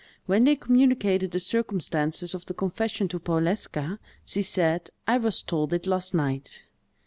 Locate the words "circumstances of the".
1.39-2.55